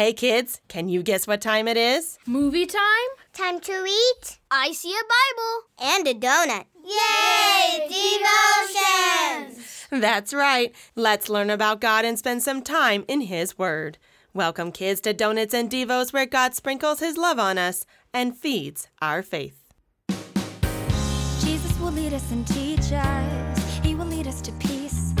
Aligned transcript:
Hey 0.00 0.14
kids, 0.14 0.62
can 0.66 0.88
you 0.88 1.02
guess 1.02 1.26
what 1.26 1.42
time 1.42 1.68
it 1.68 1.76
is? 1.76 2.18
Movie 2.24 2.64
time? 2.64 3.10
Time 3.34 3.60
to 3.60 3.84
eat. 3.86 4.38
I 4.50 4.72
see 4.72 4.94
a 4.94 5.04
Bible. 5.04 5.92
And 5.92 6.08
a 6.08 6.14
donut. 6.14 6.64
Yay! 6.82 7.86
Devotions! 9.46 9.86
That's 9.90 10.32
right. 10.32 10.74
Let's 10.96 11.28
learn 11.28 11.50
about 11.50 11.82
God 11.82 12.06
and 12.06 12.18
spend 12.18 12.42
some 12.42 12.62
time 12.62 13.04
in 13.08 13.20
His 13.20 13.58
Word. 13.58 13.98
Welcome, 14.32 14.72
kids, 14.72 15.02
to 15.02 15.12
Donuts 15.12 15.52
and 15.52 15.70
Devos, 15.70 16.14
where 16.14 16.24
God 16.24 16.54
sprinkles 16.54 17.00
His 17.00 17.18
love 17.18 17.38
on 17.38 17.58
us 17.58 17.84
and 18.14 18.34
feeds 18.34 18.88
our 19.02 19.22
faith. 19.22 19.70
Jesus 21.40 21.78
will 21.78 21.92
lead 21.92 22.14
us 22.14 22.32
and 22.32 22.46
teach 22.46 22.90
us. 22.90 23.78
He 23.84 23.94
will 23.94 24.06
lead 24.06 24.26
us 24.26 24.40
to 24.40 24.52
peace. 24.52 25.12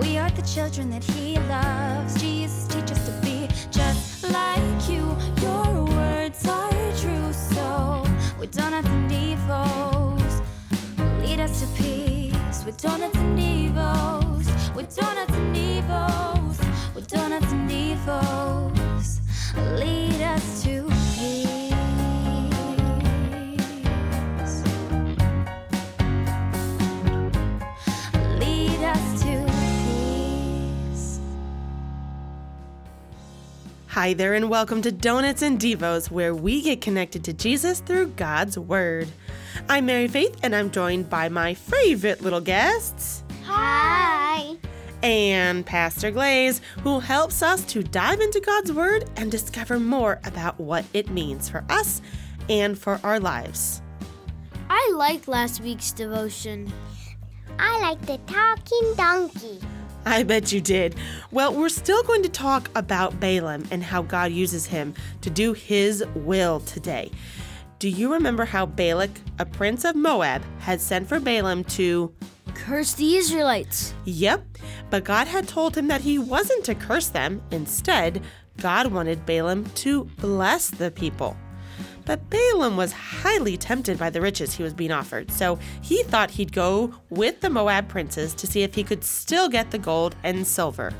We 0.00 0.18
are 0.18 0.30
the 0.30 0.42
children 0.42 0.88
that 0.90 1.02
He 1.02 1.36
loves. 1.48 2.20
Jesus, 2.20 2.69
like 4.30 4.88
you. 4.88 5.04
Your 5.42 5.84
words 5.84 6.46
are 6.48 6.92
true, 7.00 7.32
so 7.32 8.04
donuts 8.50 8.88
and 8.88 9.10
devos, 9.10 10.42
lead 11.22 11.40
us 11.40 11.60
to 11.60 11.66
peace. 11.82 12.36
Donuts 12.82 13.16
and 13.16 13.38
devos, 13.38 14.46
donuts 14.96 15.34
and 15.34 15.56
devos, 15.56 16.58
donuts 17.08 17.52
and 17.52 17.70
devos, 17.70 19.20
lead 19.78 19.99
Hi 34.00 34.14
there, 34.14 34.32
and 34.32 34.48
welcome 34.48 34.80
to 34.80 34.90
Donuts 34.90 35.42
and 35.42 35.60
Devos, 35.60 36.10
where 36.10 36.34
we 36.34 36.62
get 36.62 36.80
connected 36.80 37.22
to 37.24 37.34
Jesus 37.34 37.80
through 37.80 38.06
God's 38.06 38.58
Word. 38.58 39.08
I'm 39.68 39.84
Mary 39.84 40.08
Faith, 40.08 40.38
and 40.42 40.56
I'm 40.56 40.70
joined 40.70 41.10
by 41.10 41.28
my 41.28 41.52
favorite 41.52 42.22
little 42.22 42.40
guests, 42.40 43.22
Hi. 43.44 44.56
and 45.02 45.66
Pastor 45.66 46.10
Glaze, 46.10 46.62
who 46.82 46.98
helps 46.98 47.42
us 47.42 47.62
to 47.64 47.82
dive 47.82 48.20
into 48.20 48.40
God's 48.40 48.72
Word 48.72 49.04
and 49.16 49.30
discover 49.30 49.78
more 49.78 50.18
about 50.24 50.58
what 50.58 50.86
it 50.94 51.10
means 51.10 51.50
for 51.50 51.62
us 51.68 52.00
and 52.48 52.78
for 52.78 52.98
our 53.04 53.20
lives. 53.20 53.82
I 54.70 54.94
liked 54.96 55.28
last 55.28 55.60
week's 55.60 55.92
devotion. 55.92 56.72
I 57.58 57.78
like 57.80 58.00
the 58.06 58.16
talking 58.26 58.94
donkey. 58.96 59.60
I 60.06 60.22
bet 60.22 60.52
you 60.52 60.60
did. 60.60 60.94
Well, 61.30 61.54
we're 61.54 61.68
still 61.68 62.02
going 62.02 62.22
to 62.22 62.28
talk 62.28 62.70
about 62.74 63.20
Balaam 63.20 63.64
and 63.70 63.82
how 63.82 64.02
God 64.02 64.32
uses 64.32 64.66
him 64.66 64.94
to 65.20 65.30
do 65.30 65.52
his 65.52 66.04
will 66.14 66.60
today. 66.60 67.10
Do 67.78 67.88
you 67.88 68.12
remember 68.12 68.44
how 68.44 68.66
Balak, 68.66 69.10
a 69.38 69.46
prince 69.46 69.84
of 69.84 69.96
Moab, 69.96 70.42
had 70.58 70.80
sent 70.80 71.08
for 71.08 71.20
Balaam 71.20 71.64
to. 71.64 72.12
Curse 72.54 72.94
the 72.94 73.16
Israelites. 73.16 73.94
Yep, 74.04 74.44
but 74.90 75.04
God 75.04 75.26
had 75.26 75.48
told 75.48 75.76
him 75.76 75.88
that 75.88 76.02
he 76.02 76.18
wasn't 76.18 76.64
to 76.64 76.74
curse 76.74 77.08
them. 77.08 77.40
Instead, 77.50 78.22
God 78.58 78.88
wanted 78.88 79.24
Balaam 79.24 79.64
to 79.76 80.04
bless 80.18 80.70
the 80.70 80.90
people. 80.90 81.36
But 82.10 82.28
Balaam 82.28 82.76
was 82.76 82.90
highly 82.90 83.56
tempted 83.56 83.96
by 83.96 84.10
the 84.10 84.20
riches 84.20 84.52
he 84.52 84.64
was 84.64 84.74
being 84.74 84.90
offered, 84.90 85.30
so 85.30 85.60
he 85.80 86.02
thought 86.02 86.32
he'd 86.32 86.52
go 86.52 86.92
with 87.08 87.40
the 87.40 87.48
Moab 87.48 87.86
princes 87.86 88.34
to 88.34 88.48
see 88.48 88.64
if 88.64 88.74
he 88.74 88.82
could 88.82 89.04
still 89.04 89.48
get 89.48 89.70
the 89.70 89.78
gold 89.78 90.16
and 90.24 90.44
silver. 90.44 90.92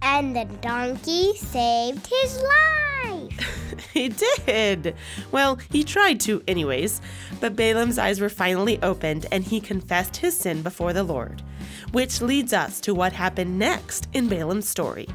And 0.00 0.36
the 0.36 0.44
donkey 0.60 1.36
saved 1.36 2.06
his 2.06 2.40
life. 2.40 3.80
He 3.92 4.08
did. 4.08 4.94
Well, 5.32 5.58
he 5.70 5.82
tried 5.82 6.20
to, 6.20 6.42
anyways. 6.46 7.00
But 7.40 7.56
Balaam's 7.56 7.98
eyes 7.98 8.20
were 8.20 8.28
finally 8.28 8.80
opened 8.80 9.26
and 9.32 9.42
he 9.42 9.60
confessed 9.60 10.16
his 10.16 10.36
sin 10.36 10.62
before 10.62 10.92
the 10.92 11.02
Lord. 11.02 11.42
Which 11.90 12.20
leads 12.20 12.52
us 12.52 12.80
to 12.82 12.94
what 12.94 13.12
happened 13.12 13.58
next 13.58 14.08
in 14.12 14.28
Balaam's 14.28 14.68
story. 14.68 15.08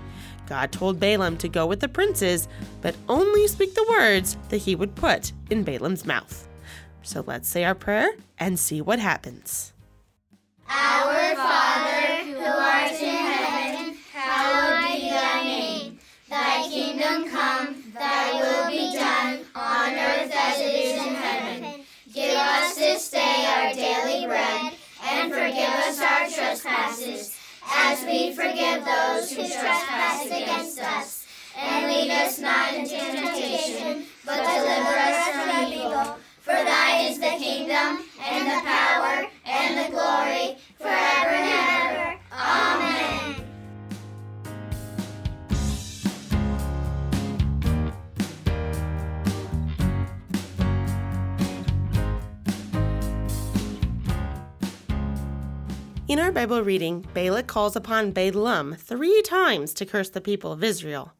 God 0.49 0.71
told 0.71 0.99
Balaam 0.99 1.37
to 1.37 1.47
go 1.47 1.67
with 1.67 1.79
the 1.79 1.87
princes, 1.87 2.47
but 2.81 2.95
only 3.07 3.47
speak 3.47 3.75
the 3.75 3.85
words 3.87 4.35
that 4.49 4.57
he 4.57 4.73
would 4.75 4.95
put 4.95 5.31
in 5.51 5.63
Balaam's 5.63 6.07
mouth. 6.07 6.47
So 7.03 7.23
let's 7.27 7.47
say 7.47 7.63
our 7.63 7.75
prayer 7.75 8.09
and 8.39 8.59
see 8.59 8.81
what 8.81 8.97
happens. 8.97 9.73
Our 10.67 11.35
Father, 11.35 12.23
who 12.25 12.43
art 12.43 12.91
in 12.93 13.15
heaven, 13.15 13.95
hallowed 14.11 14.87
be 14.91 15.09
thy 15.09 15.43
name. 15.43 15.99
Thy 16.27 16.67
kingdom 16.67 17.29
come, 17.29 17.83
thy 17.93 18.33
will 18.33 18.71
be 18.71 18.97
done, 18.97 19.45
on 19.53 19.93
earth 19.93 20.31
as 20.33 20.59
it 20.59 20.73
is 20.73 21.05
in 21.05 21.13
heaven. 21.13 21.85
Give 22.11 22.35
us 22.35 22.75
this 22.75 23.11
day 23.11 23.45
our 23.47 23.73
daily 23.73 24.25
bread, 24.25 24.73
and 25.03 25.31
forgive 25.31 25.69
us 25.69 26.01
our 26.01 26.27
trespasses, 26.27 27.38
as 27.74 28.03
we 28.06 28.34
forgive 28.34 28.85
those 28.85 29.31
who 29.31 29.44
trespass 29.47 30.25
against 30.25 30.80
us. 30.81 31.19
Bible 56.39 56.63
reading, 56.63 57.05
Balak 57.13 57.47
calls 57.47 57.75
upon 57.75 58.11
Balaam 58.11 58.73
three 58.75 59.22
times 59.23 59.73
to 59.73 59.85
curse 59.85 60.09
the 60.09 60.22
people 60.22 60.53
of 60.53 60.63
Israel. 60.63 61.11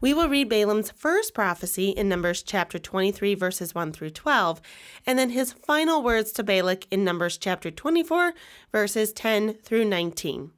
We 0.00 0.12
will 0.12 0.28
read 0.28 0.48
Balaam's 0.48 0.90
first 0.90 1.32
prophecy 1.32 1.90
in 1.90 2.08
Numbers 2.08 2.42
chapter 2.42 2.80
23, 2.80 3.36
verses 3.36 3.72
1 3.72 3.92
through 3.92 4.10
12, 4.10 4.60
and 5.06 5.16
then 5.16 5.30
his 5.30 5.52
final 5.52 6.02
words 6.02 6.32
to 6.32 6.42
Balak 6.42 6.88
in 6.90 7.04
Numbers 7.04 7.38
chapter 7.38 7.70
24, 7.70 8.34
verses 8.72 9.12
10 9.12 9.54
through 9.62 9.84
19. 9.84 10.50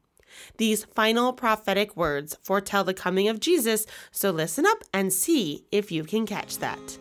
These 0.57 0.85
final 0.85 1.35
prophetic 1.35 1.95
words 1.95 2.39
foretell 2.43 2.85
the 2.85 2.95
coming 2.95 3.29
of 3.29 3.39
Jesus, 3.39 3.85
so 4.11 4.31
listen 4.31 4.65
up 4.65 4.83
and 4.95 5.13
see 5.13 5.67
if 5.71 5.93
you 5.93 6.05
can 6.05 6.25
catch 6.25 6.57
that. 6.57 6.99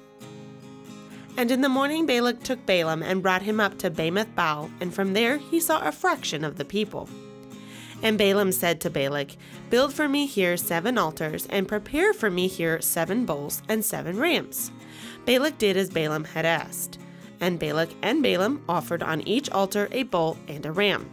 And 1.38 1.52
in 1.52 1.62
the 1.62 1.70
morning 1.70 2.06
Balak 2.06 2.44
took 2.44 2.66
Balaam 2.66 3.04
and 3.04 3.22
brought 3.22 3.42
him 3.42 3.60
up 3.60 3.78
to 3.80 3.92
Bamoth 3.92 4.34
Baal, 4.36 4.70
and 4.80 4.94
from 4.94 5.14
there 5.14 5.38
he 5.38 5.60
saw 5.60 5.86
a 5.86 5.92
fraction 5.92 6.46
of 6.46 6.56
the 6.56 6.64
people. 6.64 7.10
And 8.02 8.18
Balaam 8.18 8.52
said 8.52 8.80
to 8.82 8.90
Balak, 8.90 9.36
Build 9.70 9.94
for 9.94 10.08
me 10.08 10.28
here 10.28 10.56
seven 10.56 10.98
altars, 10.98 11.46
and 11.48 11.68
prepare 11.68 12.14
for 12.14 12.30
me 12.30 12.48
here 12.48 12.82
seven 12.82 13.26
bulls 13.26 13.62
and 13.68 13.84
seven 13.84 14.18
rams. 14.18 14.72
Balak 15.26 15.58
did 15.58 15.76
as 15.76 15.90
Balaam 15.90 16.24
had 16.24 16.46
asked. 16.46 17.00
And 17.42 17.60
Balak 17.60 17.90
and 18.02 18.24
Balaam 18.24 18.64
offered 18.70 19.04
on 19.04 19.28
each 19.28 19.50
altar 19.50 19.90
a 19.92 20.04
bull 20.04 20.38
and 20.48 20.66
a 20.66 20.72
ram. 20.72 21.10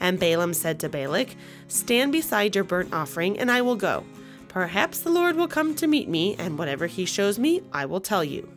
And 0.00 0.18
Balaam 0.18 0.54
said 0.54 0.80
to 0.80 0.88
Balak, 0.88 1.36
Stand 1.68 2.12
beside 2.12 2.54
your 2.54 2.64
burnt 2.64 2.94
offering, 2.94 3.38
and 3.38 3.50
I 3.50 3.60
will 3.60 3.76
go. 3.76 4.04
Perhaps 4.48 5.00
the 5.00 5.10
Lord 5.10 5.36
will 5.36 5.48
come 5.48 5.74
to 5.74 5.86
meet 5.86 6.08
me, 6.08 6.34
and 6.38 6.58
whatever 6.58 6.86
he 6.86 7.04
shows 7.04 7.38
me, 7.38 7.60
I 7.72 7.84
will 7.86 8.00
tell 8.00 8.24
you. 8.24 8.48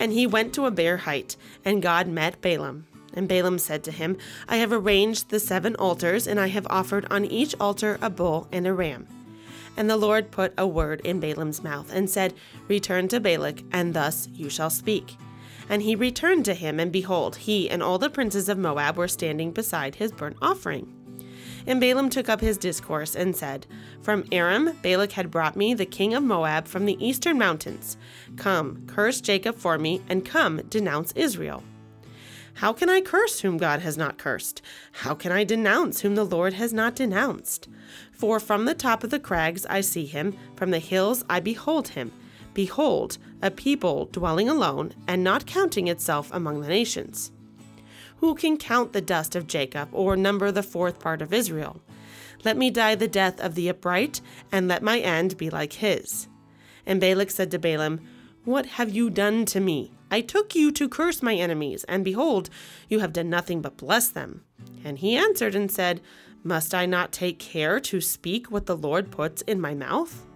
And 0.00 0.12
he 0.12 0.26
went 0.26 0.52
to 0.54 0.66
a 0.66 0.72
bare 0.72 0.96
height, 0.96 1.36
and 1.64 1.80
God 1.82 2.08
met 2.08 2.40
Balaam. 2.40 2.86
And 3.12 3.28
Balaam 3.28 3.58
said 3.58 3.84
to 3.84 3.92
him, 3.92 4.16
I 4.48 4.56
have 4.56 4.72
arranged 4.72 5.28
the 5.28 5.38
seven 5.38 5.76
altars, 5.76 6.26
and 6.26 6.40
I 6.40 6.48
have 6.48 6.66
offered 6.70 7.06
on 7.10 7.24
each 7.24 7.54
altar 7.60 7.98
a 8.00 8.08
bull 8.08 8.48
and 8.50 8.66
a 8.66 8.72
ram. 8.72 9.06
And 9.76 9.90
the 9.90 9.96
Lord 9.96 10.30
put 10.30 10.54
a 10.56 10.66
word 10.66 11.00
in 11.02 11.20
Balaam's 11.20 11.62
mouth, 11.62 11.92
and 11.92 12.08
said, 12.08 12.34
Return 12.66 13.08
to 13.08 13.20
Balak, 13.20 13.62
and 13.72 13.94
thus 13.94 14.28
you 14.32 14.48
shall 14.48 14.70
speak. 14.70 15.16
And 15.68 15.82
he 15.82 15.94
returned 15.94 16.44
to 16.46 16.54
him, 16.54 16.80
and 16.80 16.90
behold, 16.90 17.36
he 17.36 17.68
and 17.68 17.82
all 17.82 17.98
the 17.98 18.10
princes 18.10 18.48
of 18.48 18.58
Moab 18.58 18.96
were 18.96 19.06
standing 19.06 19.52
beside 19.52 19.96
his 19.96 20.12
burnt 20.12 20.36
offering. 20.40 20.92
And 21.70 21.80
Balaam 21.80 22.10
took 22.10 22.28
up 22.28 22.40
his 22.40 22.58
discourse 22.58 23.14
and 23.14 23.36
said, 23.36 23.64
From 24.02 24.24
Aram, 24.32 24.76
Balak 24.82 25.12
had 25.12 25.30
brought 25.30 25.54
me 25.54 25.72
the 25.72 25.86
king 25.86 26.14
of 26.14 26.22
Moab 26.24 26.66
from 26.66 26.84
the 26.84 26.98
eastern 26.98 27.38
mountains. 27.38 27.96
Come, 28.36 28.82
curse 28.88 29.20
Jacob 29.20 29.54
for 29.54 29.78
me, 29.78 30.02
and 30.08 30.24
come, 30.24 30.62
denounce 30.68 31.12
Israel. 31.12 31.62
How 32.54 32.72
can 32.72 32.90
I 32.90 33.00
curse 33.00 33.38
whom 33.42 33.56
God 33.56 33.82
has 33.82 33.96
not 33.96 34.18
cursed? 34.18 34.60
How 34.90 35.14
can 35.14 35.30
I 35.30 35.44
denounce 35.44 36.00
whom 36.00 36.16
the 36.16 36.24
Lord 36.24 36.54
has 36.54 36.72
not 36.72 36.96
denounced? 36.96 37.68
For 38.10 38.40
from 38.40 38.64
the 38.64 38.74
top 38.74 39.04
of 39.04 39.10
the 39.10 39.20
crags 39.20 39.64
I 39.66 39.80
see 39.80 40.06
him, 40.06 40.36
from 40.56 40.72
the 40.72 40.80
hills 40.80 41.24
I 41.30 41.38
behold 41.38 41.90
him. 41.90 42.10
Behold, 42.52 43.16
a 43.42 43.50
people 43.52 44.06
dwelling 44.06 44.48
alone, 44.48 44.92
and 45.06 45.22
not 45.22 45.46
counting 45.46 45.86
itself 45.86 46.30
among 46.32 46.62
the 46.62 46.68
nations. 46.68 47.30
Who 48.20 48.34
can 48.34 48.58
count 48.58 48.92
the 48.92 49.00
dust 49.00 49.34
of 49.34 49.46
Jacob, 49.46 49.88
or 49.92 50.14
number 50.14 50.52
the 50.52 50.62
fourth 50.62 50.98
part 50.98 51.22
of 51.22 51.32
Israel? 51.32 51.80
Let 52.44 52.58
me 52.58 52.70
die 52.70 52.94
the 52.94 53.08
death 53.08 53.40
of 53.40 53.54
the 53.54 53.68
upright, 53.70 54.20
and 54.52 54.68
let 54.68 54.82
my 54.82 54.98
end 54.98 55.38
be 55.38 55.48
like 55.48 55.72
his. 55.74 56.28
And 56.84 57.00
Balak 57.00 57.30
said 57.30 57.50
to 57.50 57.58
Balaam, 57.58 58.00
What 58.44 58.66
have 58.66 58.90
you 58.90 59.08
done 59.08 59.46
to 59.46 59.60
me? 59.60 59.92
I 60.10 60.20
took 60.20 60.54
you 60.54 60.70
to 60.72 60.88
curse 60.88 61.22
my 61.22 61.34
enemies, 61.34 61.84
and 61.84 62.04
behold, 62.04 62.50
you 62.90 62.98
have 62.98 63.14
done 63.14 63.30
nothing 63.30 63.62
but 63.62 63.78
bless 63.78 64.10
them. 64.10 64.44
And 64.84 64.98
he 64.98 65.16
answered 65.16 65.54
and 65.54 65.70
said, 65.70 66.02
Must 66.44 66.74
I 66.74 66.84
not 66.84 67.12
take 67.12 67.38
care 67.38 67.80
to 67.80 68.02
speak 68.02 68.50
what 68.50 68.66
the 68.66 68.76
Lord 68.76 69.10
puts 69.10 69.40
in 69.42 69.62
my 69.62 69.72
mouth? 69.72 70.26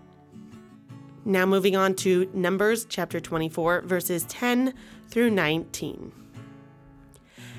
Now, 1.26 1.44
moving 1.44 1.76
on 1.76 1.94
to 1.96 2.30
Numbers 2.32 2.86
chapter 2.86 3.20
24, 3.20 3.82
verses 3.82 4.24
10 4.24 4.72
through 5.10 5.30
19. 5.30 6.23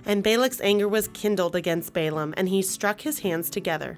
And 0.06 0.24
Balak's 0.24 0.62
anger 0.62 0.88
was 0.88 1.08
kindled 1.10 1.56
against 1.56 1.94
Balaam, 1.94 2.34
and 2.38 2.50
he 2.50 2.62
struck 2.62 3.02
his 3.02 3.20
hands 3.20 3.50
together. 3.50 3.98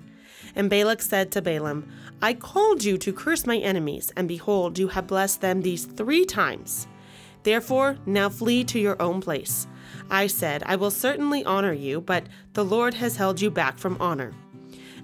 And 0.56 0.70
Balak 0.70 1.02
said 1.02 1.32
to 1.32 1.42
Balaam, 1.42 1.88
I 2.22 2.34
called 2.34 2.84
you 2.84 2.98
to 2.98 3.14
curse 3.14 3.46
my 3.46 3.58
enemies, 3.58 4.12
and 4.16 4.28
behold, 4.28 4.80
you 4.80 4.88
have 4.90 5.08
blessed 5.08 5.42
them 5.42 5.62
these 5.62 5.86
three 5.86 6.26
times. 6.26 6.88
Therefore, 7.44 7.98
now 8.06 8.30
flee 8.30 8.64
to 8.66 8.80
your 8.80 9.02
own 9.02 9.22
place. 9.22 9.68
I 10.10 10.28
said, 10.28 10.64
I 10.66 10.76
will 10.76 10.92
certainly 10.92 11.46
honor 11.46 11.74
you, 11.74 12.02
but 12.02 12.26
the 12.54 12.66
Lord 12.66 12.96
has 12.96 13.18
held 13.18 13.40
you 13.42 13.52
back 13.52 13.78
from 13.78 13.98
honor. 14.00 14.34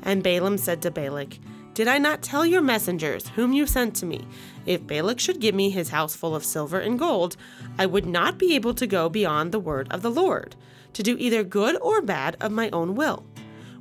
And 0.02 0.24
Balaam 0.24 0.58
said 0.58 0.82
to 0.82 0.92
Balak, 0.92 1.40
Did 1.74 1.88
I 1.88 1.98
not 1.98 2.22
tell 2.22 2.46
your 2.46 2.62
messengers, 2.62 3.30
whom 3.30 3.54
you 3.54 3.66
sent 3.66 3.96
to 3.98 4.06
me, 4.06 4.28
if 4.66 4.86
Balak 4.86 5.20
should 5.20 5.40
give 5.40 5.56
me 5.56 5.70
his 5.70 5.90
house 5.90 6.16
full 6.16 6.36
of 6.36 6.44
silver 6.44 6.80
and 6.80 7.00
gold, 7.00 7.38
I 7.78 7.86
would 7.86 8.06
not 8.06 8.38
be 8.38 8.56
able 8.56 8.74
to 8.74 8.88
go 8.88 9.10
beyond 9.10 9.52
the 9.52 9.60
word 9.60 9.88
of 9.92 10.02
the 10.02 10.12
Lord, 10.12 10.56
to 10.94 11.04
do 11.04 11.18
either 11.20 11.44
good 11.44 11.78
or 11.82 12.02
bad 12.02 12.38
of 12.40 12.52
my 12.52 12.70
own 12.72 12.96
will? 12.96 13.26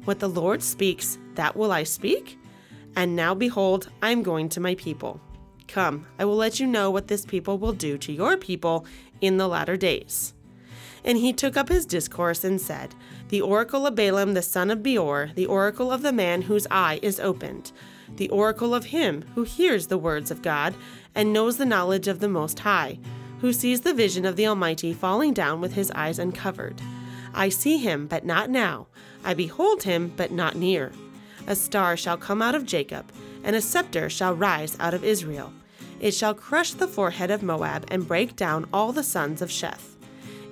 What 0.04 0.18
the 0.18 0.28
Lord 0.28 0.62
speaks, 0.62 1.18
that 1.34 1.56
will 1.56 1.72
I 1.72 1.84
speak? 1.84 2.38
And 2.96 3.16
now 3.16 3.34
behold, 3.34 3.88
I 4.02 4.10
am 4.10 4.22
going 4.22 4.48
to 4.50 4.60
my 4.60 4.74
people. 4.74 5.20
Come, 5.68 6.06
I 6.18 6.24
will 6.24 6.36
let 6.36 6.60
you 6.60 6.66
know 6.66 6.90
what 6.90 7.08
this 7.08 7.24
people 7.24 7.56
will 7.56 7.72
do 7.72 7.96
to 7.98 8.12
your 8.12 8.36
people 8.36 8.84
in 9.20 9.38
the 9.38 9.48
latter 9.48 9.76
days. 9.76 10.34
And 11.04 11.18
he 11.18 11.32
took 11.32 11.56
up 11.56 11.68
his 11.68 11.86
discourse 11.86 12.44
and 12.44 12.60
said, 12.60 12.94
The 13.28 13.40
oracle 13.40 13.86
of 13.86 13.94
Balaam 13.94 14.34
the 14.34 14.42
son 14.42 14.70
of 14.70 14.82
Beor, 14.82 15.30
the 15.34 15.46
oracle 15.46 15.90
of 15.90 16.02
the 16.02 16.12
man 16.12 16.42
whose 16.42 16.66
eye 16.70 17.00
is 17.02 17.18
opened, 17.18 17.72
the 18.16 18.28
oracle 18.28 18.74
of 18.74 18.86
him 18.86 19.24
who 19.34 19.44
hears 19.44 19.86
the 19.86 19.98
words 19.98 20.30
of 20.30 20.42
God 20.42 20.74
and 21.14 21.32
knows 21.32 21.56
the 21.56 21.64
knowledge 21.64 22.06
of 22.08 22.20
the 22.20 22.28
Most 22.28 22.60
High, 22.60 22.98
who 23.40 23.52
sees 23.52 23.80
the 23.80 23.94
vision 23.94 24.24
of 24.24 24.36
the 24.36 24.46
Almighty 24.46 24.92
falling 24.92 25.32
down 25.32 25.60
with 25.60 25.72
his 25.72 25.90
eyes 25.92 26.18
uncovered. 26.18 26.80
I 27.34 27.48
see 27.48 27.78
him, 27.78 28.06
but 28.06 28.24
not 28.24 28.50
now. 28.50 28.86
I 29.24 29.34
behold 29.34 29.84
him, 29.84 30.12
but 30.16 30.32
not 30.32 30.56
near. 30.56 30.92
A 31.46 31.56
star 31.56 31.96
shall 31.96 32.16
come 32.16 32.42
out 32.42 32.54
of 32.54 32.66
Jacob, 32.66 33.10
and 33.42 33.56
a 33.56 33.60
scepter 33.60 34.08
shall 34.08 34.34
rise 34.34 34.76
out 34.78 34.94
of 34.94 35.04
Israel. 35.04 35.52
It 36.00 36.14
shall 36.14 36.34
crush 36.34 36.72
the 36.72 36.88
forehead 36.88 37.30
of 37.30 37.42
Moab 37.42 37.86
and 37.88 38.06
break 38.06 38.36
down 38.36 38.68
all 38.72 38.92
the 38.92 39.04
sons 39.04 39.40
of 39.40 39.50
Sheth. 39.50 39.96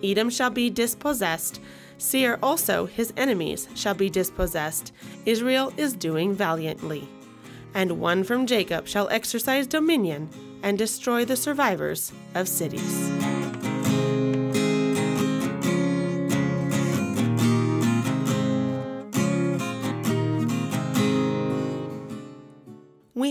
Edom 0.03 0.31
shall 0.31 0.51
be 0.51 0.71
dispossessed. 0.71 1.61
Seir 1.99 2.39
also, 2.43 2.87
his 2.87 3.13
enemies, 3.17 3.69
shall 3.75 3.95
be 3.95 4.09
dispossessed. 4.09 4.93
Israel 5.27 5.73
is 5.77 5.95
doing 5.95 6.35
valiantly. 6.35 7.09
And 7.75 8.01
one 8.01 8.25
from 8.25 8.47
Jacob 8.47 8.89
shall 8.89 9.09
exercise 9.11 9.67
dominion 9.67 10.31
and 10.63 10.79
destroy 10.79 11.25
the 11.25 11.37
survivors 11.37 12.13
of 12.35 12.49
cities. 12.49 13.20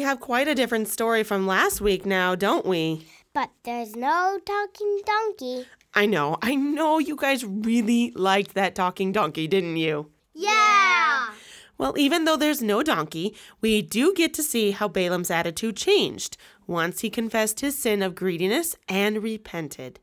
Have 0.09 0.19
quite 0.19 0.47
a 0.47 0.55
different 0.55 0.87
story 0.87 1.21
from 1.21 1.45
last 1.45 1.81
week 1.81 2.03
now, 2.03 2.33
don't 2.33 2.65
we? 2.65 3.05
But 3.31 3.51
there's 3.63 3.95
no 3.95 4.39
talking 4.43 5.01
donkey. 5.05 5.67
I 5.93 6.07
know, 6.07 6.35
I 6.41 6.55
know 6.55 6.97
you 6.97 7.15
guys 7.15 7.45
really 7.45 8.11
liked 8.15 8.55
that 8.55 8.73
talking 8.73 9.11
donkey, 9.11 9.47
didn't 9.47 9.77
you? 9.77 10.09
Yeah! 10.33 11.27
Well, 11.77 11.95
even 11.95 12.25
though 12.25 12.37
there's 12.37 12.63
no 12.63 12.81
donkey, 12.81 13.35
we 13.61 13.83
do 13.83 14.11
get 14.15 14.33
to 14.33 14.41
see 14.41 14.71
how 14.71 14.87
Balaam's 14.87 15.29
attitude 15.29 15.77
changed 15.77 16.37
once 16.65 17.01
he 17.01 17.11
confessed 17.11 17.59
his 17.59 17.77
sin 17.77 18.01
of 18.01 18.15
greediness 18.15 18.75
and 18.87 19.21
repented. 19.21 19.99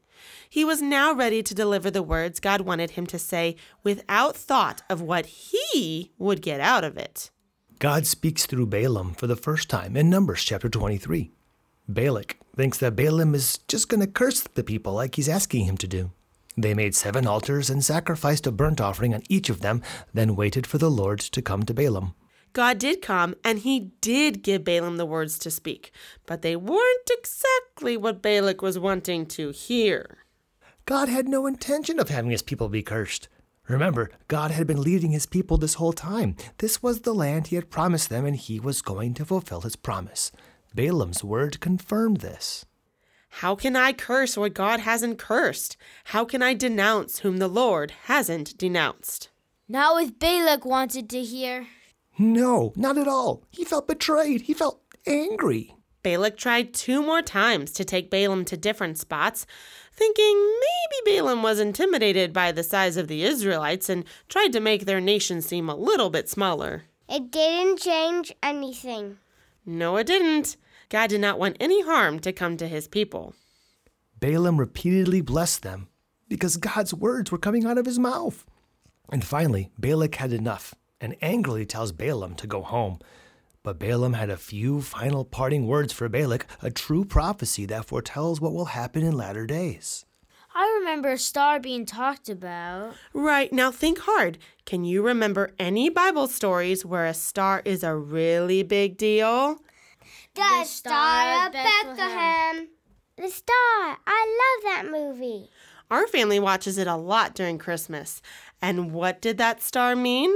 He 0.49 0.65
was 0.65 0.81
now 0.81 1.13
ready 1.13 1.43
to 1.43 1.53
deliver 1.55 1.91
the 1.91 2.01
words 2.01 2.39
God 2.39 2.61
wanted 2.61 2.93
him 2.93 3.07
to 3.09 3.19
say 3.19 3.57
without 3.83 4.37
thought 4.37 4.83
of 4.89 5.03
what 5.03 5.27
he 5.27 6.13
would 6.17 6.43
get 6.43 6.61
out 6.61 6.85
of 6.85 6.97
it. 6.97 7.33
God 7.79 8.07
speaks 8.07 8.47
through 8.47 8.69
Balaam 8.69 9.13
for 9.13 9.27
the 9.27 9.37
first 9.37 9.69
time 9.69 9.99
in 9.99 10.09
Numbers 10.09 10.43
chapter 10.43 10.71
23. 10.71 11.31
Balak 11.87 12.39
thinks 12.57 12.79
that 12.79 12.97
Balaam 12.97 13.35
is 13.35 13.59
just 13.69 13.91
going 13.91 14.01
to 14.01 14.07
curse 14.07 14.41
the 14.41 14.65
people 14.65 14.95
like 14.95 15.17
he's 15.17 15.29
asking 15.29 15.67
him 15.67 15.77
to 15.79 15.87
do. 15.87 16.11
They 16.57 16.73
made 16.73 16.95
seven 16.95 17.27
altars 17.27 17.69
and 17.69 17.85
sacrificed 17.85 18.47
a 18.47 18.51
burnt 18.51 18.81
offering 18.81 19.13
on 19.13 19.25
each 19.29 19.51
of 19.51 19.61
them, 19.61 19.83
then 20.15 20.37
waited 20.37 20.67
for 20.67 20.79
the 20.79 20.91
Lord 20.91 21.21
to 21.21 21.43
come 21.43 21.65
to 21.65 21.75
Balaam. 21.75 22.15
God 22.55 22.79
did 22.79 23.03
come, 23.03 23.35
and 23.45 23.59
he 23.59 23.93
did 24.01 24.43
give 24.43 24.65
Balaam 24.65 24.97
the 24.97 25.05
words 25.05 25.39
to 25.41 25.51
speak, 25.51 25.93
but 26.25 26.41
they 26.41 26.57
weren't 26.57 27.11
exactly 27.11 27.99
what 27.99 28.23
Balak 28.23 28.63
was 28.63 28.79
wanting 28.79 29.27
to 29.27 29.51
hear. 29.51 30.25
God 30.87 31.11
had 31.11 31.29
no 31.29 31.47
intention 31.47 32.01
of 32.01 32.09
having 32.09 32.31
his 32.31 32.41
people 32.41 32.71
be 32.71 32.83
cursed. 32.83 33.29
Remember, 33.69 34.11
God 34.29 34.51
had 34.53 34.67
been 34.67 34.81
leading 34.81 35.11
his 35.11 35.27
people 35.27 35.59
this 35.59 35.75
whole 35.75 35.93
time. 35.93 36.37
This 36.59 36.83
was 36.83 37.01
the 37.01 37.15
land 37.15 37.49
he 37.49 37.57
had 37.57 37.71
promised 37.71 38.09
them, 38.09 38.25
and 38.25 38.37
he 38.37 38.61
was 38.61 38.83
going 38.83 39.15
to 39.15 39.25
fulfill 39.25 39.63
his 39.63 39.77
promise. 39.77 40.31
Balaam's 40.75 41.25
word 41.25 41.61
confirmed 41.61 42.19
this. 42.19 42.65
How 43.41 43.55
can 43.55 43.77
I 43.77 43.93
curse 43.93 44.37
what 44.37 44.55
God 44.55 44.81
hasn't 44.81 45.19
cursed? 45.19 45.77
How 46.05 46.25
can 46.25 46.43
I 46.43 46.55
denounce 46.55 47.19
whom 47.19 47.39
the 47.39 47.49
Lord 47.49 47.93
hasn't 48.05 48.57
denounced? 48.57 49.31
Not 49.69 49.95
what 49.95 50.19
Balak 50.19 50.65
wanted 50.65 51.11
to 51.11 51.23
hear. 51.23 51.67
No, 52.19 52.73
not 52.77 52.97
at 52.97 53.09
all. 53.09 53.43
He 53.51 53.65
felt 53.65 53.89
betrayed. 53.89 54.43
He 54.43 54.55
felt 54.55 54.81
angry. 55.07 55.76
Balak 56.07 56.37
tried 56.37 56.73
two 56.73 57.03
more 57.03 57.21
times 57.21 57.73
to 57.73 57.85
take 57.85 58.13
Balaam 58.13 58.45
to 58.45 58.57
different 58.57 58.97
spots, 58.97 59.45
thinking 59.93 60.37
maybe 60.37 61.17
Balaam 61.17 61.43
was 61.43 61.59
intimidated 61.59 62.33
by 62.33 62.53
the 62.53 62.63
size 62.63 62.97
of 62.97 63.09
the 63.09 63.25
Israelites 63.25 63.89
and 63.89 64.05
tried 64.29 64.53
to 64.53 64.61
make 64.61 64.85
their 64.85 65.01
nation 65.01 65.43
seem 65.43 65.69
a 65.69 65.75
little 65.75 66.09
bit 66.09 66.29
smaller. 66.29 66.85
It 67.09 67.33
didn't 67.33 67.81
change 67.81 68.33
anything. 68.41 69.19
No, 69.65 69.97
it 69.97 70.07
didn't. 70.07 70.57
God 70.91 71.09
did 71.09 71.21
not 71.21 71.41
want 71.41 71.57
any 71.59 71.83
harm 71.83 72.21
to 72.21 72.33
come 72.33 72.57
to 72.59 72.69
his 72.69 72.87
people. 72.87 73.35
Balaam 74.21 74.61
repeatedly 74.61 75.23
blessed 75.23 75.65
them 75.65 75.89
because 76.29 76.57
God's 76.57 76.95
words 76.95 77.33
were 77.33 77.37
coming 77.37 77.67
out 77.67 77.79
of 77.79 77.87
his 77.87 77.99
mouth. 77.99 78.47
And 79.11 79.25
finally, 79.25 79.73
Balak 79.77 80.15
had 80.15 80.33
enough 80.33 80.73
and 81.01 81.17
angrily 81.21 81.67
tells 81.67 81.91
Balaam 81.91 82.37
to 82.37 82.47
go 82.47 82.63
home. 82.63 83.01
But 83.67 83.81
Balaam 83.81 84.13
had 84.13 84.31
a 84.31 84.37
few 84.37 84.81
final 84.81 85.25
parting 85.25 85.67
words 85.67 85.93
for 85.93 86.09
Balak, 86.09 86.47
a 86.63 86.71
true 86.71 87.05
prophecy 87.05 87.67
that 87.67 87.87
foretells 87.87 88.41
what 88.41 88.53
will 88.53 88.67
happen 88.67 89.03
in 89.03 89.17
latter 89.17 89.45
days. 89.45 90.05
I 90.55 90.73
remember 90.79 91.11
a 91.11 91.19
star 91.19 91.59
being 91.59 91.85
talked 91.85 92.29
about. 92.29 92.95
Right, 93.13 93.53
now 93.53 93.73
think 93.73 93.99
hard. 93.99 94.39
Can 94.67 94.85
you 94.85 95.03
remember 95.03 95.53
any 95.59 95.89
Bible 95.89 96.29
stories 96.29 96.87
where 96.87 97.07
a 97.07 97.13
star 97.13 97.61
is 97.65 97.83
a 97.83 97.97
really 97.97 98.63
big 98.63 98.97
deal? 98.97 99.59
The, 100.37 100.63
Star 100.63 101.49
of 101.49 101.53
Bethlehem. 101.53 102.69
The 103.17 103.29
Star. 103.29 103.99
I 104.07 104.61
love 104.63 104.63
that 104.63 104.93
movie. 104.93 105.51
Our 105.91 106.07
family 106.07 106.39
watches 106.39 106.79
it 106.79 106.87
a 106.87 106.95
lot 106.95 107.35
during 107.35 107.59
Christmas. 107.59 108.23
And 108.63 108.93
what 108.93 109.21
did 109.21 109.39
that 109.39 109.61
star 109.61 109.97
mean? 109.97 110.33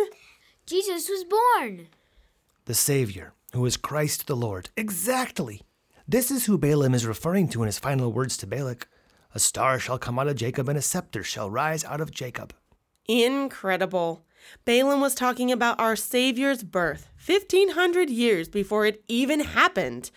Jesus 0.66 1.08
was 1.08 1.22
born. 1.22 1.86
The 2.70 2.74
Savior, 2.74 3.32
who 3.52 3.66
is 3.66 3.76
Christ 3.76 4.28
the 4.28 4.36
Lord. 4.36 4.70
Exactly. 4.76 5.62
This 6.06 6.30
is 6.30 6.46
who 6.46 6.56
Balaam 6.56 6.94
is 6.94 7.04
referring 7.04 7.48
to 7.48 7.62
in 7.62 7.66
his 7.66 7.80
final 7.80 8.12
words 8.12 8.36
to 8.36 8.46
Balak. 8.46 8.86
A 9.34 9.40
star 9.40 9.80
shall 9.80 9.98
come 9.98 10.20
out 10.20 10.28
of 10.28 10.36
Jacob, 10.36 10.68
and 10.68 10.78
a 10.78 10.80
scepter 10.80 11.24
shall 11.24 11.50
rise 11.50 11.84
out 11.84 12.00
of 12.00 12.12
Jacob. 12.12 12.54
Incredible. 13.08 14.24
Balaam 14.64 15.00
was 15.00 15.16
talking 15.16 15.50
about 15.50 15.80
our 15.80 15.96
Savior's 15.96 16.62
birth 16.62 17.08
1500 17.26 18.08
years 18.08 18.48
before 18.48 18.86
it 18.86 19.02
even 19.08 19.40
happened. 19.40 20.12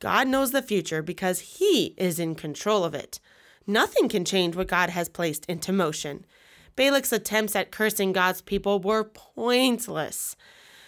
God 0.00 0.26
knows 0.26 0.50
the 0.50 0.62
future 0.62 1.00
because 1.00 1.38
He 1.60 1.94
is 1.96 2.18
in 2.18 2.34
control 2.34 2.82
of 2.82 2.96
it. 2.96 3.20
Nothing 3.68 4.08
can 4.08 4.24
change 4.24 4.56
what 4.56 4.66
God 4.66 4.90
has 4.90 5.08
placed 5.08 5.46
into 5.46 5.72
motion. 5.72 6.26
Balak's 6.74 7.12
attempts 7.12 7.54
at 7.54 7.70
cursing 7.70 8.12
God's 8.12 8.42
people 8.42 8.80
were 8.80 9.04
pointless. 9.04 10.34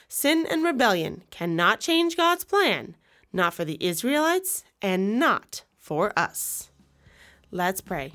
Sin 0.09 0.47
and 0.49 0.63
rebellion 0.65 1.23
cannot 1.31 1.81
change 1.81 2.17
God's 2.17 2.45
plan, 2.45 2.97
not 3.33 3.55
for 3.55 3.65
the 3.65 3.77
Israelites 3.85 4.63
and 4.81 5.19
not 5.19 5.65
for 5.79 6.13
us. 6.17 6.71
Let's 7.51 7.81
pray. 7.81 8.13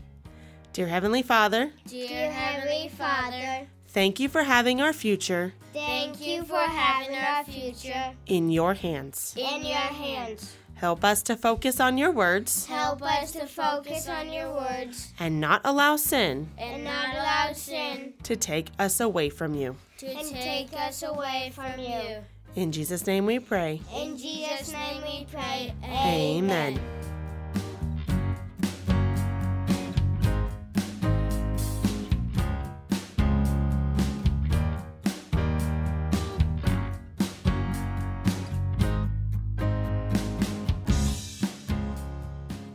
Dear 0.71 0.87
Heavenly 0.87 1.21
Father, 1.21 1.71
Dear 1.85 2.31
Heavenly 2.31 2.89
Father, 2.89 3.67
thank 3.89 4.21
you 4.21 4.29
for 4.29 4.43
having 4.43 4.81
our 4.81 4.93
future 4.93 5.53
thank 5.73 6.25
you 6.25 6.43
for 6.43 6.59
having 6.59 7.15
our 7.15 7.43
future 7.43 8.13
in 8.25 8.49
your 8.49 8.73
hands. 8.73 9.35
in 9.37 9.65
your 9.65 9.77
hands. 9.77 10.55
Help 10.75 11.03
us 11.03 11.21
to 11.23 11.35
focus 11.35 11.79
on 11.79 11.97
your 11.97 12.11
words 12.11 12.65
Help 12.65 13.03
us 13.03 13.33
to 13.33 13.45
focus 13.45 14.07
on 14.09 14.31
your 14.31 14.51
words 14.51 15.13
and 15.19 15.39
not 15.39 15.61
allow 15.63 15.95
sin 15.95 16.49
and 16.57 16.83
not 16.83 17.13
allow 17.13 17.53
sin 17.53 18.13
to 18.23 18.35
take 18.35 18.69
us 18.79 18.99
away 18.99 19.29
from 19.29 19.53
you. 19.53 19.75
To 20.01 20.33
take 20.33 20.73
us 20.73 21.03
away 21.03 21.51
from 21.53 21.79
you. 21.79 22.23
In 22.55 22.71
Jesus' 22.71 23.05
name 23.05 23.27
we 23.27 23.37
pray. 23.37 23.81
In 23.95 24.17
Jesus' 24.17 24.73
name 24.73 25.03
we 25.03 25.27
pray. 25.31 25.73
Amen. 25.85 26.79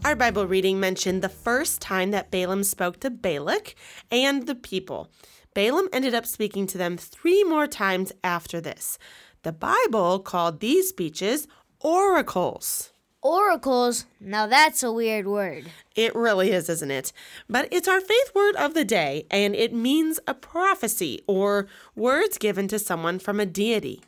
Our 0.04 0.14
Bible 0.14 0.46
reading 0.46 0.78
mentioned 0.78 1.20
the 1.20 1.28
first 1.28 1.80
time 1.80 2.12
that 2.12 2.30
Balaam 2.30 2.62
spoke 2.62 3.00
to 3.00 3.10
Balak 3.10 3.74
and 4.12 4.46
the 4.46 4.54
people. 4.54 5.10
Balaam 5.56 5.88
ended 5.90 6.14
up 6.14 6.26
speaking 6.26 6.66
to 6.66 6.76
them 6.76 6.98
three 6.98 7.42
more 7.42 7.66
times 7.66 8.12
after 8.22 8.60
this. 8.60 8.98
The 9.42 9.52
Bible 9.52 10.18
called 10.18 10.60
these 10.60 10.90
speeches 10.90 11.48
oracles. 11.80 12.92
Oracles? 13.22 14.04
Now 14.20 14.46
that's 14.46 14.82
a 14.82 14.92
weird 14.92 15.26
word. 15.26 15.70
It 15.94 16.14
really 16.14 16.52
is, 16.52 16.68
isn't 16.68 16.90
it? 16.90 17.10
But 17.48 17.68
it's 17.72 17.88
our 17.88 18.02
faith 18.02 18.32
word 18.34 18.54
of 18.56 18.74
the 18.74 18.84
day, 18.84 19.26
and 19.30 19.54
it 19.54 19.72
means 19.72 20.20
a 20.26 20.34
prophecy 20.34 21.22
or 21.26 21.68
words 21.94 22.36
given 22.36 22.68
to 22.68 22.78
someone 22.78 23.18
from 23.18 23.40
a 23.40 23.46
deity. 23.46 24.02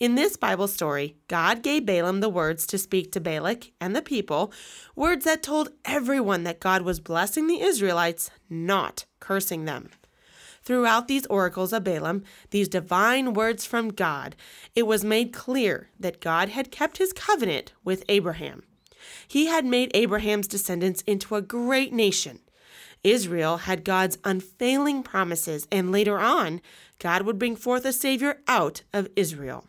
In 0.00 0.14
this 0.14 0.38
Bible 0.38 0.68
story, 0.68 1.16
God 1.28 1.62
gave 1.62 1.84
Balaam 1.84 2.20
the 2.20 2.30
words 2.30 2.66
to 2.68 2.78
speak 2.78 3.12
to 3.12 3.20
Balak 3.20 3.72
and 3.78 3.94
the 3.94 4.00
people, 4.00 4.54
words 4.96 5.26
that 5.26 5.42
told 5.42 5.68
everyone 5.84 6.44
that 6.44 6.60
God 6.60 6.80
was 6.80 6.98
blessing 6.98 7.46
the 7.46 7.60
Israelites, 7.60 8.30
not 8.48 9.04
cursing 9.20 9.66
them. 9.66 9.90
Throughout 10.64 11.08
these 11.08 11.26
oracles 11.26 11.72
of 11.72 11.84
Balaam, 11.84 12.24
these 12.50 12.68
divine 12.68 13.34
words 13.34 13.66
from 13.66 13.90
God, 13.90 14.34
it 14.74 14.86
was 14.86 15.04
made 15.04 15.32
clear 15.32 15.90
that 16.00 16.20
God 16.20 16.48
had 16.48 16.70
kept 16.70 16.98
his 16.98 17.12
covenant 17.12 17.72
with 17.84 18.04
Abraham. 18.08 18.62
He 19.28 19.46
had 19.46 19.66
made 19.66 19.90
Abraham's 19.92 20.48
descendants 20.48 21.02
into 21.02 21.34
a 21.34 21.42
great 21.42 21.92
nation. 21.92 22.40
Israel 23.02 23.58
had 23.58 23.84
God's 23.84 24.16
unfailing 24.24 25.02
promises, 25.02 25.68
and 25.70 25.92
later 25.92 26.18
on, 26.18 26.62
God 26.98 27.22
would 27.22 27.38
bring 27.38 27.56
forth 27.56 27.84
a 27.84 27.92
Savior 27.92 28.40
out 28.48 28.82
of 28.94 29.08
Israel. 29.14 29.66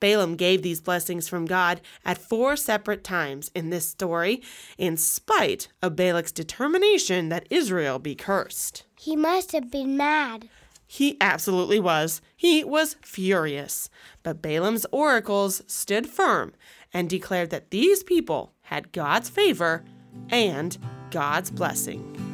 Balaam 0.00 0.36
gave 0.36 0.62
these 0.62 0.80
blessings 0.80 1.28
from 1.28 1.46
God 1.46 1.80
at 2.04 2.18
four 2.18 2.56
separate 2.56 3.04
times 3.04 3.50
in 3.54 3.70
this 3.70 3.88
story, 3.88 4.42
in 4.78 4.96
spite 4.96 5.68
of 5.80 5.96
Balak's 5.96 6.32
determination 6.32 7.28
that 7.28 7.46
Israel 7.50 7.98
be 7.98 8.14
cursed. 8.14 8.84
He 8.98 9.16
must 9.16 9.52
have 9.52 9.70
been 9.70 9.96
mad. 9.96 10.48
He 10.86 11.16
absolutely 11.20 11.80
was. 11.80 12.20
He 12.36 12.62
was 12.64 12.96
furious. 13.00 13.88
But 14.22 14.42
Balaam's 14.42 14.86
oracles 14.92 15.62
stood 15.66 16.06
firm 16.06 16.52
and 16.92 17.08
declared 17.08 17.50
that 17.50 17.70
these 17.70 18.02
people 18.02 18.52
had 18.62 18.92
God's 18.92 19.30
favor 19.30 19.84
and 20.28 20.76
God's 21.10 21.50
blessing. 21.50 22.31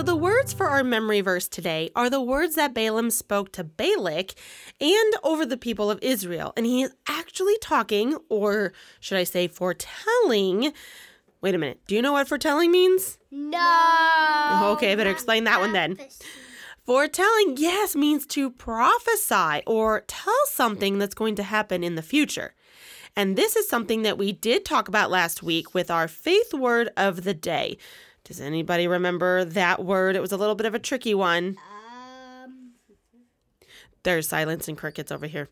So, 0.00 0.04
the 0.04 0.16
words 0.16 0.54
for 0.54 0.66
our 0.70 0.82
memory 0.82 1.20
verse 1.20 1.46
today 1.46 1.90
are 1.94 2.08
the 2.08 2.22
words 2.22 2.54
that 2.54 2.72
Balaam 2.72 3.10
spoke 3.10 3.52
to 3.52 3.62
Balak 3.62 4.32
and 4.80 5.12
over 5.22 5.44
the 5.44 5.58
people 5.58 5.90
of 5.90 5.98
Israel. 6.00 6.54
And 6.56 6.64
he 6.64 6.80
is 6.80 6.94
actually 7.06 7.58
talking, 7.60 8.16
or 8.30 8.72
should 9.00 9.18
I 9.18 9.24
say, 9.24 9.46
foretelling. 9.46 10.72
Wait 11.42 11.54
a 11.54 11.58
minute. 11.58 11.82
Do 11.86 11.94
you 11.94 12.00
know 12.00 12.12
what 12.12 12.28
foretelling 12.28 12.72
means? 12.72 13.18
No. 13.30 14.72
Okay, 14.72 14.92
I 14.92 14.94
better 14.94 15.10
explain 15.10 15.44
that 15.44 15.60
one 15.60 15.74
then. 15.74 15.98
Foretelling, 16.86 17.58
yes, 17.58 17.94
means 17.94 18.24
to 18.28 18.50
prophesy 18.50 19.62
or 19.66 20.04
tell 20.06 20.46
something 20.46 20.96
that's 20.96 21.14
going 21.14 21.34
to 21.34 21.42
happen 21.42 21.84
in 21.84 21.96
the 21.96 22.02
future. 22.02 22.54
And 23.16 23.36
this 23.36 23.54
is 23.54 23.68
something 23.68 24.00
that 24.02 24.16
we 24.16 24.32
did 24.32 24.64
talk 24.64 24.88
about 24.88 25.10
last 25.10 25.42
week 25.42 25.74
with 25.74 25.90
our 25.90 26.08
faith 26.08 26.54
word 26.54 26.88
of 26.96 27.24
the 27.24 27.34
day. 27.34 27.76
Does 28.30 28.40
anybody 28.40 28.86
remember 28.86 29.44
that 29.44 29.84
word? 29.84 30.14
It 30.14 30.20
was 30.20 30.30
a 30.30 30.36
little 30.36 30.54
bit 30.54 30.64
of 30.64 30.72
a 30.72 30.78
tricky 30.78 31.14
one. 31.14 31.56
Um. 32.44 32.74
There's 34.04 34.28
silence 34.28 34.68
and 34.68 34.78
crickets 34.78 35.10
over 35.10 35.26
here. 35.26 35.48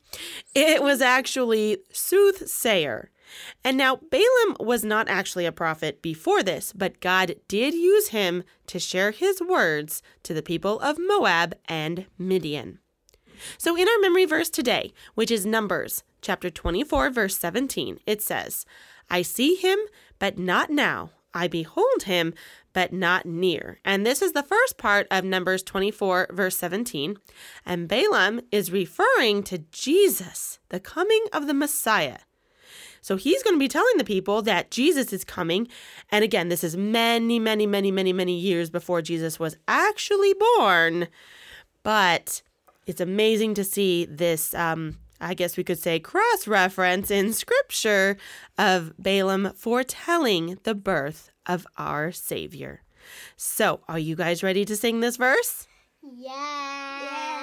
It 0.54 0.80
was 0.80 1.00
actually 1.00 1.78
soothsayer. 1.92 3.11
And 3.64 3.76
now 3.76 3.97
Balaam 3.97 4.58
was 4.61 4.85
not 4.85 5.08
actually 5.08 5.44
a 5.44 5.50
prophet 5.50 6.02
before 6.02 6.44
this, 6.44 6.73
but 6.73 7.00
God 7.00 7.35
did 7.49 7.75
use 7.75 8.11
him 8.11 8.44
to 8.68 8.78
share 8.78 9.11
his 9.11 9.42
words 9.42 10.00
to 10.23 10.32
the 10.32 10.40
people 10.40 10.78
of 10.78 11.00
Moab 11.00 11.56
and 11.64 12.06
Midian. 12.16 12.78
So 13.58 13.76
in 13.76 13.88
our 13.88 13.99
memory 14.00 14.25
verse 14.25 14.50
today, 14.50 14.92
which 15.16 15.32
is 15.32 15.44
Numbers 15.44 16.04
chapter 16.23 16.49
24 16.49 17.11
verse 17.11 17.37
17, 17.37 17.99
it 18.06 18.23
says, 18.23 18.64
I 19.11 19.23
see 19.23 19.56
him, 19.56 19.80
but 20.20 20.38
not 20.38 20.70
now. 20.70 21.11
I 21.35 21.47
behold 21.47 22.04
him, 22.04 22.35
but 22.78 22.92
not 22.92 23.26
near. 23.26 23.80
And 23.85 24.06
this 24.06 24.23
is 24.23 24.35
the 24.35 24.42
first 24.44 24.78
part 24.78 25.08
of 25.11 25.25
Numbers 25.25 25.64
24, 25.64 26.28
verse 26.30 26.56
17. 26.58 27.16
And 27.66 27.88
Balaam 27.88 28.40
is 28.52 28.70
referring 28.70 29.42
to 29.44 29.58
Jesus, 29.73 30.61
the 30.68 30.78
coming 30.78 31.25
of 31.32 31.49
the 31.49 31.54
Messiah. 31.54 32.18
So 33.00 33.16
he's 33.16 33.42
going 33.42 33.56
to 33.56 33.58
be 33.58 33.66
telling 33.66 33.97
the 33.97 34.04
people 34.04 34.42
that 34.42 34.70
Jesus 34.70 35.12
is 35.12 35.25
coming. 35.25 35.66
And 36.12 36.23
again, 36.23 36.50
this 36.50 36.62
is 36.62 36.76
many, 36.76 37.40
many, 37.40 37.66
many, 37.66 37.90
many, 37.90 38.12
many 38.12 38.38
years 38.38 38.70
before 38.70 39.02
Jesus 39.02 39.40
was 39.40 39.56
actually 39.66 40.37
born. 40.56 41.08
But 41.82 42.42
it's 42.87 43.00
amazing 43.00 43.54
to 43.54 43.64
see 43.64 44.04
this, 44.04 44.54
um, 44.54 44.99
I 45.20 45.35
guess 45.35 45.56
we 45.56 45.64
could 45.64 45.80
say, 45.80 45.99
cross 45.99 46.47
reference 46.47 47.11
in 47.11 47.32
scripture 47.32 48.18
of 48.56 48.92
Balaam 49.00 49.52
foretelling 49.56 50.61
the 50.62 50.76
birth 50.76 51.32
of 51.48 51.66
our 51.76 52.12
Savior. 52.12 52.82
So, 53.36 53.80
are 53.88 53.98
you 53.98 54.14
guys 54.14 54.42
ready 54.42 54.64
to 54.64 54.76
sing 54.76 55.00
this 55.00 55.16
verse? 55.16 55.66
Yeah. 56.02 57.38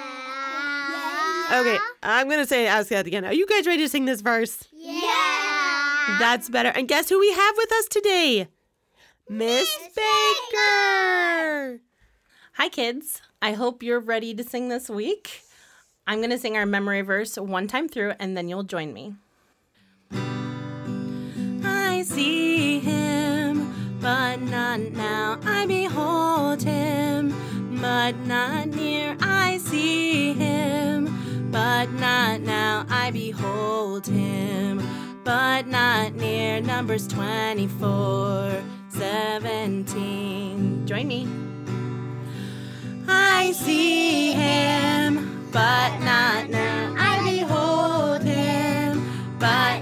Okay, 1.52 1.78
I'm 2.02 2.28
going 2.28 2.40
to 2.40 2.46
say, 2.46 2.66
ask 2.66 2.88
that 2.88 3.06
again. 3.06 3.24
Are 3.24 3.32
you 3.32 3.46
guys 3.46 3.66
ready 3.66 3.82
to 3.82 3.88
sing 3.88 4.04
this 4.04 4.20
verse? 4.20 4.64
Yeah. 4.72 6.16
That's 6.18 6.48
better. 6.48 6.70
And 6.70 6.88
guess 6.88 7.08
who 7.08 7.18
we 7.20 7.32
have 7.32 7.56
with 7.56 7.72
us 7.72 7.86
today? 7.88 8.48
Miss 9.28 9.68
Baker. 9.94 11.80
Hi, 12.54 12.68
kids. 12.70 13.22
I 13.42 13.52
hope 13.52 13.82
you're 13.82 14.00
ready 14.00 14.34
to 14.34 14.42
sing 14.42 14.68
this 14.68 14.88
week. 14.88 15.42
I'm 16.06 16.18
going 16.18 16.30
to 16.30 16.38
sing 16.38 16.56
our 16.56 16.66
memory 16.66 17.02
verse 17.02 17.36
one 17.36 17.66
time 17.66 17.88
through, 17.88 18.14
and 18.18 18.36
then 18.36 18.48
you'll 18.48 18.62
join 18.62 18.92
me. 18.92 19.14
I 21.64 22.02
see 22.04 22.55
but 24.06 24.40
not 24.40 24.78
now. 24.92 25.36
I 25.44 25.66
behold 25.66 26.62
him, 26.62 27.34
but 27.80 28.14
not 28.18 28.68
near. 28.68 29.16
I 29.20 29.58
see 29.58 30.32
him, 30.32 31.50
but 31.50 31.90
not 31.90 32.40
now. 32.40 32.86
I 32.88 33.10
behold 33.10 34.06
him, 34.06 34.80
but 35.24 35.66
not 35.66 36.14
near. 36.14 36.60
Numbers 36.60 37.08
24, 37.08 38.62
17. 38.90 40.86
Join 40.86 41.08
me. 41.08 41.26
I 43.08 43.50
see 43.50 44.30
him, 44.34 45.48
but 45.50 45.98
not 46.04 46.48
now. 46.48 46.94
I 46.96 47.18
behold 47.28 48.22
him, 48.22 49.02
but 49.40 49.75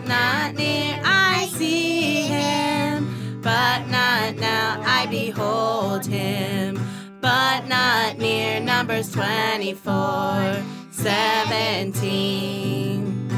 not 7.66 8.18
near. 8.18 8.60
Numbers 8.60 9.10
24, 9.12 10.62
17. 10.90 13.30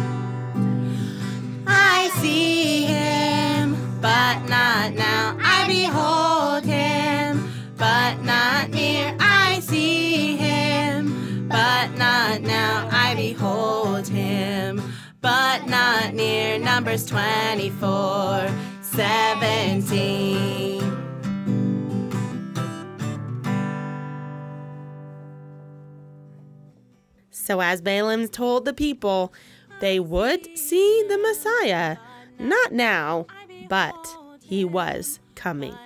I 1.67 2.09
see 2.21 2.85
him, 2.85 3.77
but 4.01 4.41
not 4.49 4.95
now. 4.95 5.37
I 5.41 5.67
behold 5.67 6.65
him, 6.65 7.53
but 7.77 8.23
not 8.23 8.71
near. 8.71 9.17
I 9.19 9.61
see 9.61 10.37
him, 10.37 11.49
but 11.49 11.91
not 11.97 12.43
now. 12.43 12.89
I 12.91 13.15
behold 13.15 14.09
him, 14.09 14.83
but 15.21 15.47
but 15.57 15.69
not 15.69 16.15
near. 16.15 16.59
Numbers 16.59 17.07
24, 17.07 18.49
17. 18.83 20.96
So, 27.47 27.61
as 27.61 27.81
Balaam 27.81 28.27
told 28.27 28.65
the 28.65 28.73
people, 28.73 29.33
they 29.81 30.01
would 30.01 30.59
see 30.59 31.05
the 31.09 31.17
Messiah. 31.17 31.97
Not 32.41 32.73
now, 32.73 33.29
but 33.69 33.95
he 34.43 34.65
was 34.65 35.21
coming. 35.37 35.77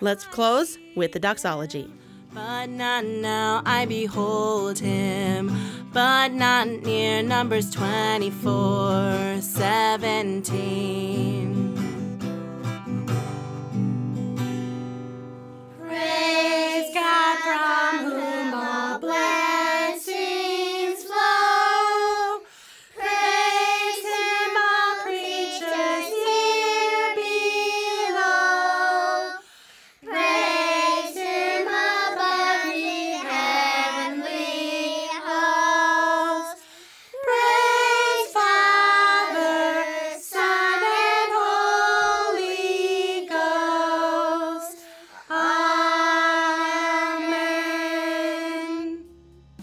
Let's 0.00 0.24
close 0.24 0.78
with 0.94 1.10
the 1.10 1.18
doxology. 1.18 1.92
But 2.32 2.68
not 2.68 3.04
now 3.04 3.62
I 3.66 3.86
behold 3.86 4.78
him, 4.78 5.50
but 5.92 6.30
not 6.30 6.68
near. 6.68 7.24
Numbers 7.24 7.72
24, 7.72 9.38
17. 9.40 11.71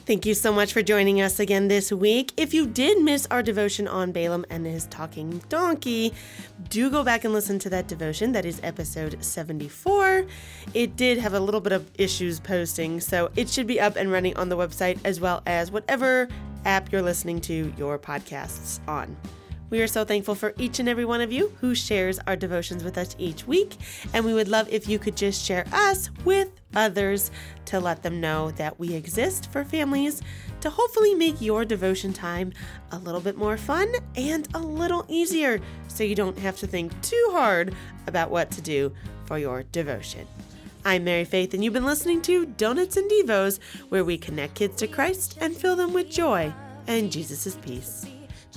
Thank 0.09 0.25
you 0.25 0.33
so 0.33 0.51
much 0.51 0.73
for 0.73 0.81
joining 0.81 1.21
us 1.21 1.39
again 1.39 1.67
this 1.67 1.91
week. 1.91 2.33
If 2.35 2.51
you 2.51 2.65
did 2.65 2.99
miss 2.99 3.27
our 3.29 3.43
devotion 3.43 3.87
on 3.87 4.11
Balaam 4.11 4.43
and 4.49 4.65
his 4.65 4.87
talking 4.87 5.43
donkey, 5.49 6.15
do 6.67 6.89
go 6.89 7.03
back 7.03 7.25
and 7.25 7.31
listen 7.31 7.59
to 7.59 7.69
that 7.69 7.87
devotion. 7.87 8.31
That 8.31 8.43
is 8.43 8.59
episode 8.63 9.23
74. 9.23 10.25
It 10.73 10.95
did 10.95 11.19
have 11.19 11.35
a 11.35 11.39
little 11.39 11.61
bit 11.61 11.73
of 11.73 11.91
issues 11.99 12.39
posting, 12.39 12.99
so 12.99 13.29
it 13.35 13.49
should 13.49 13.67
be 13.67 13.79
up 13.79 13.97
and 13.97 14.11
running 14.11 14.35
on 14.35 14.49
the 14.49 14.57
website 14.57 14.97
as 15.05 15.19
well 15.19 15.43
as 15.45 15.69
whatever 15.69 16.27
app 16.65 16.91
you're 16.91 17.03
listening 17.03 17.39
to 17.41 17.71
your 17.77 17.99
podcasts 17.99 18.79
on. 18.87 19.15
We 19.69 19.81
are 19.81 19.87
so 19.87 20.03
thankful 20.03 20.33
for 20.33 20.53
each 20.57 20.79
and 20.79 20.89
every 20.89 21.05
one 21.05 21.21
of 21.21 21.31
you 21.31 21.55
who 21.61 21.75
shares 21.75 22.19
our 22.25 22.35
devotions 22.35 22.83
with 22.83 22.97
us 22.97 23.15
each 23.19 23.45
week, 23.45 23.77
and 24.13 24.25
we 24.25 24.33
would 24.33 24.47
love 24.47 24.67
if 24.71 24.89
you 24.89 24.97
could 24.97 25.15
just 25.15 25.45
share 25.45 25.65
us 25.71 26.09
with 26.25 26.49
others 26.75 27.29
to 27.65 27.79
let 27.79 28.01
them 28.01 28.19
know 28.19 28.49
that 28.51 28.79
we 28.79 28.93
exist 28.95 29.51
for 29.51 29.63
families 29.63 30.21
to 30.61 30.69
hopefully 30.69 31.13
make 31.13 31.39
your 31.39 31.65
devotion 31.65 32.13
time 32.13 32.51
a 32.91 32.97
little 32.97 33.21
bit 33.21 33.37
more 33.37 33.57
fun 33.57 33.93
and 34.15 34.47
a 34.55 34.59
little 34.59 35.05
easier 35.07 35.59
so 35.87 36.03
you 36.03 36.15
don't 36.15 36.37
have 36.39 36.57
to 36.57 36.67
think 36.67 36.99
too 37.01 37.29
hard 37.31 37.73
about 38.07 38.31
what 38.31 38.49
to 38.51 38.61
do 38.61 38.91
for 39.25 39.37
your 39.37 39.63
devotion. 39.63 40.27
I'm 40.83 41.03
Mary 41.03 41.25
Faith, 41.25 41.53
and 41.53 41.63
you've 41.63 41.73
been 41.73 41.85
listening 41.85 42.21
to 42.23 42.45
Donuts 42.45 42.97
and 42.97 43.09
Devos, 43.11 43.59
where 43.89 44.03
we 44.03 44.17
connect 44.17 44.55
kids 44.55 44.77
to 44.77 44.87
Christ 44.87 45.37
and 45.39 45.55
fill 45.55 45.75
them 45.75 45.93
with 45.93 46.09
joy 46.09 46.51
and 46.87 47.11
Jesus' 47.11 47.55
peace. 47.61 48.07